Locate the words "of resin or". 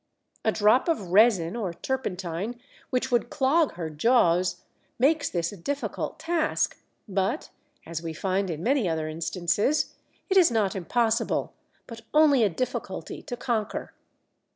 0.89-1.75